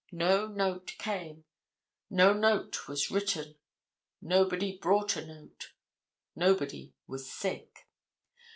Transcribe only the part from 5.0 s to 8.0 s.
a note; nobody was sick.